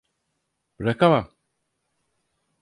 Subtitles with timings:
[0.79, 1.31] Bırakamam.